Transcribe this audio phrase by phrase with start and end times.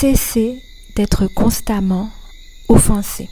[0.00, 0.62] cesser
[0.94, 2.10] d'être constamment
[2.68, 3.28] offensé.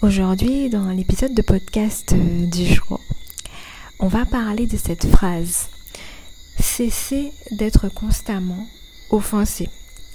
[0.00, 3.00] Aujourd'hui, dans l'épisode de podcast euh, du jour,
[3.98, 5.68] on va parler de cette phrase.
[6.58, 8.66] Cesser d'être constamment
[9.10, 9.68] offensé.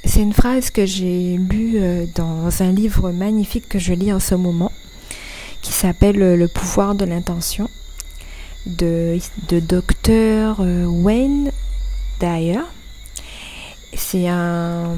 [0.03, 4.19] C'est une phrase que j'ai lue euh, dans un livre magnifique que je lis en
[4.19, 4.71] ce moment,
[5.61, 7.69] qui s'appelle euh, Le pouvoir de l'intention,
[8.65, 9.19] de,
[9.49, 11.51] de docteur Wayne
[12.19, 12.61] Dyer.
[13.93, 14.95] C'est un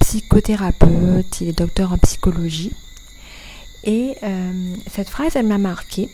[0.00, 2.72] psychothérapeute, il est docteur en psychologie.
[3.84, 6.08] Et euh, cette phrase, elle m'a marqué.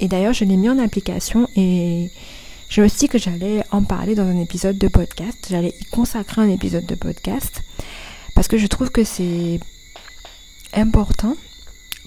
[0.00, 2.10] Et d'ailleurs, je l'ai mis en application et
[2.68, 5.46] je me suis dit que j'allais en parler dans un épisode de podcast.
[5.48, 7.62] J'allais y consacrer un épisode de podcast
[8.34, 9.60] parce que je trouve que c'est
[10.72, 11.36] important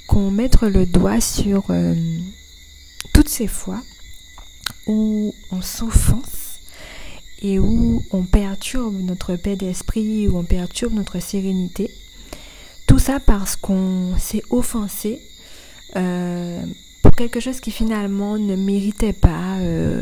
[0.07, 1.95] qu'on mette le doigt sur euh,
[3.13, 3.81] toutes ces fois
[4.87, 6.44] où on s'offense
[7.59, 11.91] où on perturbe notre paix d'esprit, où on perturbe notre sérénité.
[12.87, 15.21] Tout ça parce qu'on s'est offensé
[15.95, 16.63] euh,
[17.01, 20.01] pour quelque chose qui finalement ne méritait pas euh,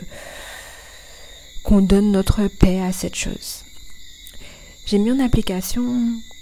[1.63, 3.63] qu'on donne notre paix à cette chose.
[4.85, 5.83] J'ai mis en application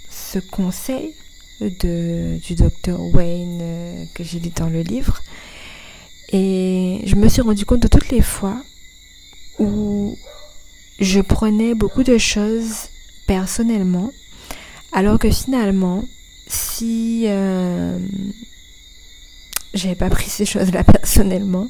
[0.10, 1.14] ce conseil
[1.62, 5.22] du docteur Wayne euh, que j'ai lu dans le livre
[6.32, 8.64] et je me suis rendu compte de toutes les fois
[9.60, 10.18] où
[11.02, 12.90] je prenais beaucoup de choses
[13.28, 14.12] personnellement,
[14.92, 16.06] alors que finalement,
[16.48, 17.98] si euh,
[19.74, 21.68] j'avais pas pris ces choses-là personnellement,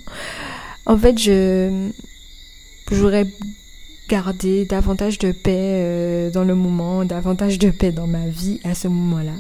[0.86, 1.90] en fait, je
[2.92, 3.26] j'aurais
[4.10, 8.76] gardé davantage de paix euh, dans le moment, davantage de paix dans ma vie à
[8.76, 9.36] ce moment-là.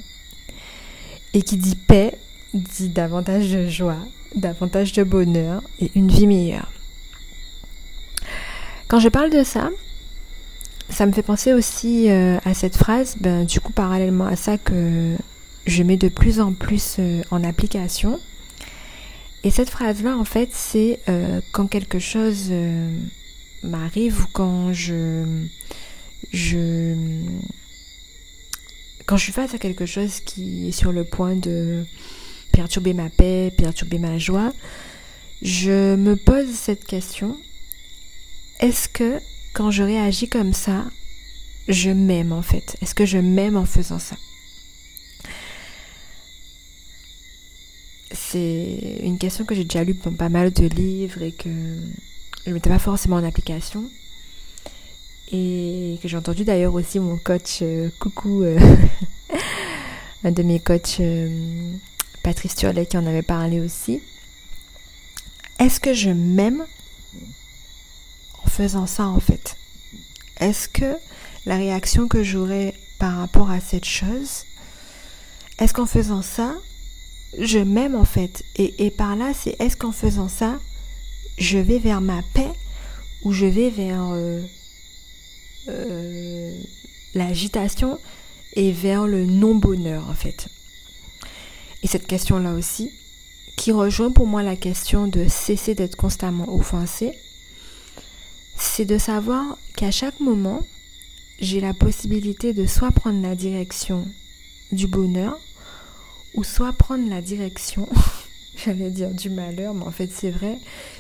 [1.34, 2.18] Et qui dit paix
[2.54, 4.00] dit davantage de joie,
[4.36, 6.72] davantage de bonheur et une vie meilleure.
[8.92, 9.70] Quand je parle de ça,
[10.90, 14.58] ça me fait penser aussi euh, à cette phrase, ben, du coup parallèlement à ça
[14.58, 15.16] que
[15.66, 18.20] je mets de plus en plus euh, en application.
[19.46, 22.52] Et cette phrase-là, en fait, c'est euh, quand quelque chose
[23.64, 25.24] m'arrive ou quand je,
[26.34, 26.94] je,
[29.06, 31.86] quand je suis face à quelque chose qui est sur le point de
[32.52, 34.52] perturber ma paix, perturber ma joie,
[35.42, 37.38] je me pose cette question
[38.62, 39.20] est-ce que
[39.54, 40.86] quand je réagis comme ça,
[41.68, 42.78] je m'aime en fait?
[42.82, 44.16] Est-ce que je m'aime en faisant ça?
[48.14, 51.50] C'est une question que j'ai déjà lue dans pas mal de livres et que
[52.46, 53.90] je ne mettais pas forcément en application.
[55.32, 58.60] Et que j'ai entendu d'ailleurs aussi mon coach, euh, coucou, euh,
[60.24, 61.74] un de mes coachs, euh,
[62.22, 64.02] Patrice Turlet, qui en avait parlé aussi.
[65.58, 66.66] Est-ce que je m'aime
[68.52, 69.58] faisant ça en fait
[70.40, 70.96] Est-ce que
[71.46, 74.44] la réaction que j'aurai par rapport à cette chose,
[75.58, 76.54] est-ce qu'en faisant ça,
[77.40, 78.44] je m'aime en fait?
[78.58, 80.60] Et, par là, c'est est-ce qu'en faisant ça,
[81.38, 82.52] je vais vers ma paix
[83.24, 84.42] ou je vais vers euh,
[85.70, 86.62] euh,
[87.16, 87.98] l'agitation
[88.54, 90.48] et vers le non-bonheur en fait?
[91.84, 92.92] Et cette question-là aussi,
[93.56, 97.14] qui rejoint pour moi la question de cesser d'être constamment offensé,
[98.62, 100.62] c'est de savoir qu'à chaque moment,
[101.40, 104.08] j'ai la possibilité de soit prendre la direction
[104.72, 105.40] du bonheur,
[106.36, 107.90] ou soit prendre la direction,
[108.56, 110.60] j'allais dire du malheur, mais en fait c'est vrai,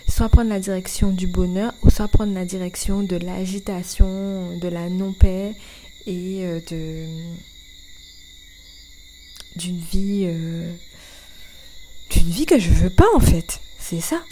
[0.10, 4.90] soit prendre la direction du bonheur, ou soit prendre la direction de l'agitation, de la
[4.90, 5.56] non-paix
[6.08, 7.06] et euh, de
[9.56, 10.74] d'une vie euh,
[12.10, 13.62] d'une vie que je veux pas en fait.
[13.78, 14.24] C'est ça.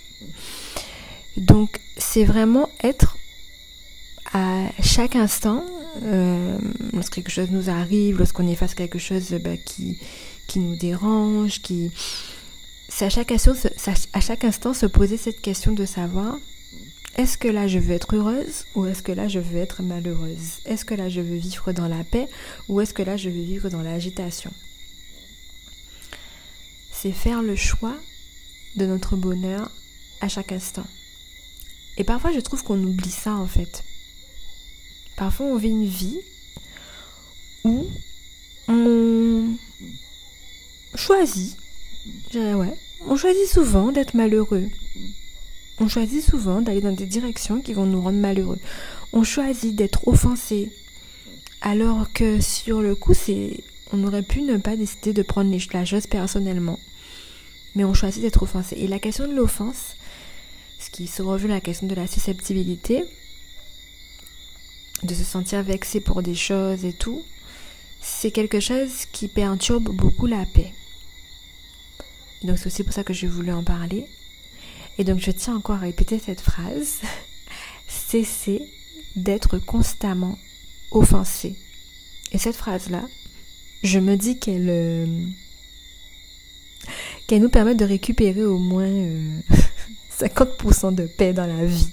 [1.37, 3.18] Donc c'est vraiment être
[4.33, 5.65] à chaque instant,
[6.03, 6.57] euh,
[6.93, 9.99] lorsque quelque chose nous arrive, lorsqu'on est face à quelque chose bah, qui,
[10.47, 11.91] qui nous dérange, qui...
[12.87, 13.53] c'est à chaque, instant,
[14.13, 16.37] à chaque instant se poser cette question de savoir
[17.17, 20.59] est-ce que là je veux être heureuse ou est-ce que là je veux être malheureuse?
[20.65, 22.29] Est-ce que là je veux vivre dans la paix
[22.69, 24.53] ou est-ce que là je veux vivre dans l'agitation?
[26.91, 27.95] C'est faire le choix
[28.77, 29.69] de notre bonheur
[30.21, 30.85] à chaque instant.
[31.97, 33.83] Et parfois je trouve qu'on oublie ça en fait.
[35.19, 36.21] Parfois, on vit une vie
[37.65, 37.85] où
[38.69, 39.49] on
[40.95, 41.57] choisit,
[42.33, 42.73] ouais,
[43.05, 44.69] on choisit souvent d'être malheureux.
[45.81, 48.59] On choisit souvent d'aller dans des directions qui vont nous rendre malheureux.
[49.11, 50.71] On choisit d'être offensé.
[51.59, 53.61] Alors que sur le coup, c'est,
[53.91, 56.79] on aurait pu ne pas décider de prendre la chose personnellement.
[57.75, 58.77] Mais on choisit d'être offensé.
[58.77, 59.97] Et la question de l'offense,
[60.79, 63.03] ce qui se rejoint la question de la susceptibilité,
[65.03, 67.23] de se sentir vexé pour des choses et tout,
[68.01, 70.73] c'est quelque chose qui perturbe beaucoup la paix.
[72.43, 74.05] donc c'est aussi pour ça que j'ai voulu en parler.
[74.97, 76.99] Et donc je tiens encore à répéter cette phrase.
[77.87, 78.61] Cessez
[79.15, 80.37] d'être constamment
[80.91, 81.55] offensé.
[82.31, 83.03] Et cette phrase-là,
[83.83, 85.25] je me dis qu'elle euh,
[87.27, 88.91] qu'elle nous permet de récupérer au moins
[90.19, 91.89] 50% euh, de paix dans la vie.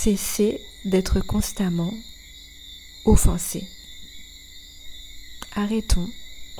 [0.00, 1.92] Cessez d'être constamment
[3.04, 3.66] offensé.
[5.56, 6.08] Arrêtons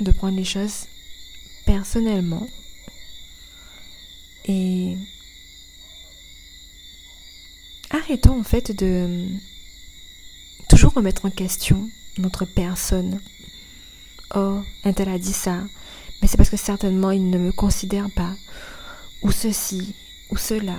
[0.00, 0.86] de prendre les choses
[1.64, 2.48] personnellement
[4.44, 4.96] et
[7.90, 9.28] arrêtons en fait de
[10.68, 11.88] toujours remettre en question
[12.18, 13.20] notre personne.
[14.34, 15.62] Oh, un tel a dit ça,
[16.20, 18.34] mais c'est parce que certainement il ne me considère pas,
[19.22, 19.94] ou ceci,
[20.30, 20.78] ou cela.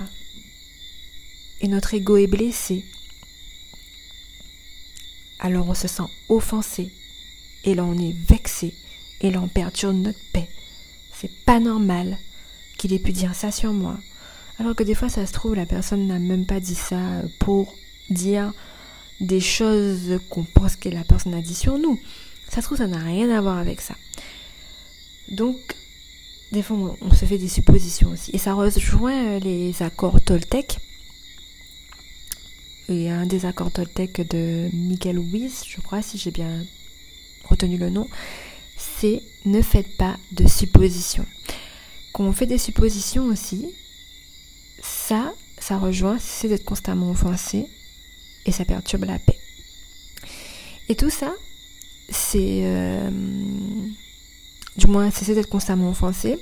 [1.60, 2.84] Et notre ego est blessé.
[5.38, 6.90] Alors on se sent offensé,
[7.64, 8.74] et là on est vexé,
[9.22, 10.48] et là on perturbe notre paix.
[11.14, 12.18] C'est pas normal
[12.78, 13.98] qu'il ait pu dire ça sur moi.
[14.58, 17.74] Alors que des fois ça se trouve la personne n'a même pas dit ça pour
[18.10, 18.52] dire
[19.20, 21.98] des choses qu'on pense que la personne a dit sur nous.
[22.48, 23.94] Ça se trouve, ça n'a rien à voir avec ça.
[25.30, 25.56] Donc,
[26.52, 28.32] des fois, on se fait des suppositions aussi.
[28.32, 30.78] Et ça rejoint les accords Toltec.
[32.90, 36.64] A un des accords Toltec de Miguel Ruiz, je crois, si j'ai bien
[37.44, 38.08] retenu le nom.
[38.76, 41.24] C'est ne faites pas de suppositions.
[42.12, 43.68] Quand on fait des suppositions aussi,
[44.82, 47.66] ça, ça rejoint, c'est d'être constamment offensé
[48.44, 49.38] et ça perturbe la paix.
[50.88, 51.32] Et tout ça,
[52.08, 52.62] c'est...
[52.64, 53.08] Euh,
[54.76, 56.38] du moins, cesser d'être constamment offensé.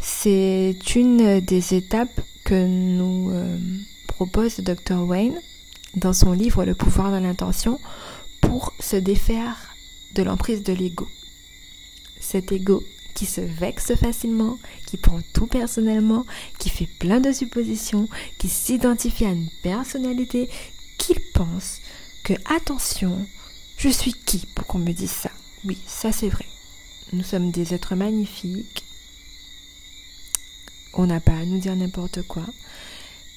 [0.00, 3.58] C'est une des étapes que nous euh,
[4.08, 5.06] propose Dr.
[5.06, 5.38] Wayne
[5.94, 7.80] dans son livre Le pouvoir de l'intention
[8.40, 9.74] pour se défaire
[10.14, 11.08] de l'emprise de l'ego.
[12.20, 12.82] Cet ego
[13.14, 16.24] qui se vexe facilement, qui prend tout personnellement,
[16.58, 18.08] qui fait plein de suppositions,
[18.38, 20.48] qui s'identifie à une personnalité,
[20.98, 21.80] qu'il pense
[22.22, 23.26] que, attention,
[23.76, 25.30] je suis qui pour qu'on me dise ça
[25.64, 26.46] Oui, ça c'est vrai.
[27.12, 28.84] Nous sommes des êtres magnifiques.
[30.94, 32.44] On n'a pas à nous dire n'importe quoi.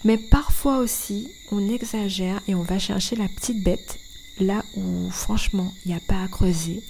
[0.04, 4.00] Mais parfois aussi, on exagère et on va chercher la petite bête
[4.40, 6.82] là où franchement, il n'y a pas à creuser.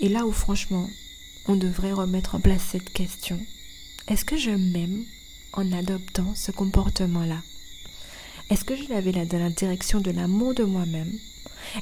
[0.00, 0.88] Et là où franchement,
[1.46, 3.38] on devrait remettre en place cette question.
[4.06, 5.04] Est-ce que je m'aime
[5.52, 7.42] en adoptant ce comportement-là?
[8.50, 11.12] Est-ce que je vais dans la direction de l'amour de moi-même?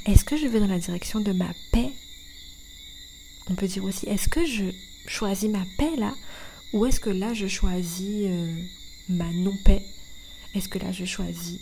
[0.07, 1.93] Est-ce que je vais dans la direction de ma paix?
[3.49, 4.65] On peut dire aussi, est-ce que je
[5.07, 6.13] choisis ma paix là?
[6.73, 8.57] Ou est-ce que là je choisis euh,
[9.09, 9.83] ma non-paix?
[10.57, 11.61] Est-ce que là je choisis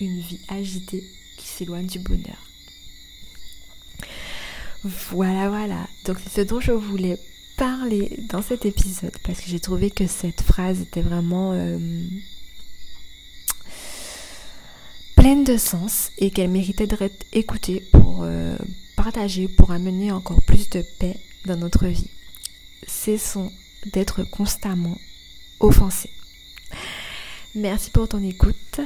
[0.00, 1.04] une vie agitée
[1.36, 2.38] qui s'éloigne du bonheur
[4.84, 5.86] Voilà, voilà.
[6.06, 7.18] Donc c'est ce dont je voulais
[7.58, 11.52] parler dans cet épisode parce que j'ai trouvé que cette phrase était vraiment...
[11.52, 11.78] Euh,
[15.14, 18.56] pleine de sens et qu'elle méritait d'être écoutée pour euh,
[18.96, 22.08] partager, pour amener encore plus de paix dans notre vie.
[22.86, 23.52] Cessons
[23.92, 24.96] d'être constamment
[25.60, 26.10] offensés.
[27.54, 28.80] Merci pour ton écoute.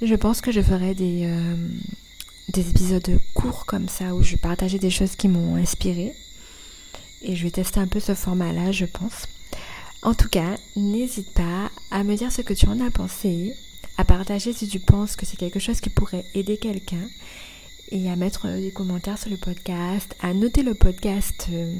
[0.00, 1.56] Je pense que je ferai des, euh,
[2.48, 6.12] des épisodes courts comme ça où je vais partager des choses qui m'ont inspiré.
[7.22, 9.26] Et je vais tester un peu ce format-là, je pense.
[10.02, 13.52] En tout cas, n'hésite pas à me dire ce que tu en as pensé,
[13.96, 17.08] à partager si tu penses que c'est quelque chose qui pourrait aider quelqu'un
[17.90, 21.74] et à mettre euh, des commentaires sur le podcast, à noter le podcast euh,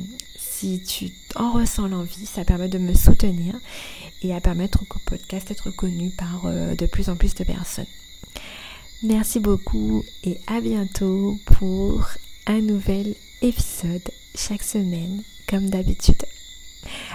[0.59, 3.55] si tu en ressens l'envie, ça permet de me soutenir
[4.23, 7.87] et à permettre au podcast d'être connu par euh, de plus en plus de personnes.
[9.05, 12.09] Merci beaucoup et à bientôt pour
[12.49, 16.25] un nouvel épisode chaque semaine comme d'habitude.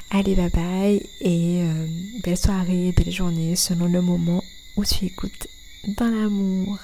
[0.09, 1.65] Allez bye bye et
[2.23, 4.41] belle soirée, belle journée selon le moment
[4.77, 5.47] où tu écoutes
[5.97, 6.79] dans l'amour.